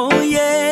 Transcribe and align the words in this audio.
Oh 0.00 0.20
yeah, 0.20 0.67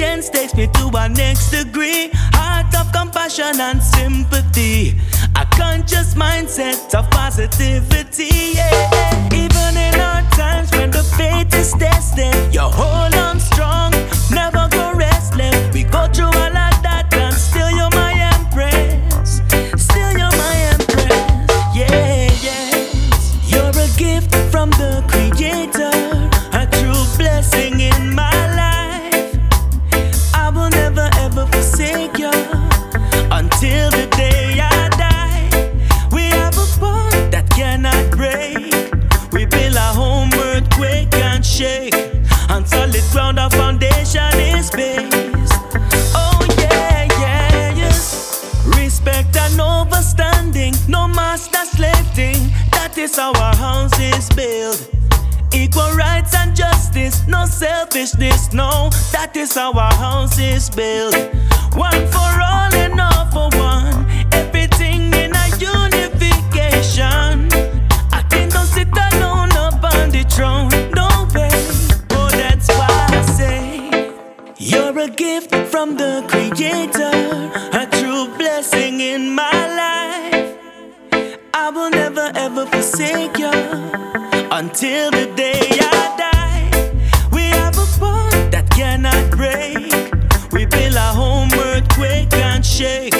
intelligence 0.00 0.30
takes 0.30 0.54
me 0.54 0.66
to 0.68 0.96
our 0.96 1.08
next 1.08 1.50
degree. 1.50 2.10
Heart 2.32 2.74
of 2.74 2.92
compassion 2.92 3.60
and 3.60 3.82
sympathy. 3.82 4.96
A 5.36 5.44
conscious 5.56 6.14
mindset 6.14 6.94
of 6.94 7.10
positivity. 7.10 8.54
Yeah. 8.54 9.28
Even 9.32 9.76
in 9.76 10.00
our 10.00 10.22
times 10.32 10.70
when 10.72 10.90
the 10.90 11.02
faith 11.16 11.52
is 11.54 11.72
tested, 11.72 12.34
you 12.52 12.60
hold 12.60 13.14
on 13.14 13.38
strong, 13.40 13.92
never 14.30 14.68
go 14.70 14.92
restless. 14.94 15.72
We 15.74 15.84
go 15.84 16.06
through 16.08 16.26
all 16.26 16.56
of 16.56 16.76
that 16.82 17.08
and 17.12 17.34
still 17.34 17.70
you're 17.70 17.90
my 17.90 18.12
empress. 18.34 19.42
Still 19.76 20.12
you're 20.16 20.36
my 20.44 20.56
empress. 20.72 21.16
Yeah, 21.76 22.30
yes. 22.40 23.52
You're 23.52 23.68
a 23.68 23.88
gift 23.98 24.34
from 24.50 24.70
the 24.70 25.04
creator, 25.08 25.92
until 32.28 33.90
the 33.90 34.06
day 34.16 34.60
I 34.60 34.88
die. 34.90 36.08
We 36.12 36.24
have 36.24 36.54
a 36.58 36.80
bond 36.80 37.32
that 37.32 37.48
cannot 37.50 38.10
break. 38.10 38.92
We 39.32 39.46
build 39.46 39.74
a 39.74 39.92
home, 39.94 40.30
earthquake 40.34 41.14
and 41.14 41.44
shake. 41.44 41.94
On 42.50 42.66
solid 42.66 43.02
ground, 43.12 43.38
our 43.38 43.50
foundation 43.50 44.32
is 44.34 44.70
based. 44.70 45.54
Oh 46.14 46.46
yeah, 46.58 47.08
yeah, 47.18 47.74
yes. 47.74 48.44
Respect 48.66 49.36
and 49.36 49.58
overstanding, 49.58 50.76
no 50.88 51.08
master 51.08 51.64
slave 51.64 52.06
thing. 52.14 52.50
That 52.72 52.98
is 52.98 53.16
how 53.16 53.32
our 53.32 53.56
house 53.56 53.98
is 53.98 54.28
built. 54.30 54.88
Equal 55.52 55.90
rights 55.92 56.34
and 56.34 56.54
justice, 56.54 57.26
no 57.26 57.46
selfishness, 57.46 58.52
no. 58.52 58.90
That 59.12 59.36
is 59.36 59.54
how 59.54 59.72
our 59.72 59.94
house 59.94 60.38
is 60.38 60.70
built. 60.70 61.14
A 75.00 75.08
gift 75.08 75.54
from 75.70 75.96
the 75.96 76.22
Creator, 76.28 77.16
a 77.72 77.86
true 77.90 78.28
blessing 78.36 79.00
in 79.00 79.34
my 79.34 79.58
life. 79.82 80.58
I 81.54 81.70
will 81.70 81.88
never 81.88 82.30
ever 82.34 82.66
forsake 82.66 83.38
you 83.38 83.50
until 84.52 85.10
the 85.10 85.32
day 85.34 85.62
I 85.80 86.02
die. 86.24 87.28
We 87.32 87.44
have 87.44 87.78
a 87.78 87.86
bond 87.98 88.52
that 88.52 88.68
cannot 88.70 89.30
break. 89.30 89.90
We 90.52 90.66
build 90.66 90.96
our 90.96 91.14
home, 91.14 91.50
earthquake 91.54 92.34
and 92.34 92.64
shake. 92.64 93.19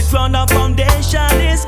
solid 0.00 0.10
ground, 0.10 0.36
our 0.36 0.46
foundation 0.48 1.40
is. 1.40 1.67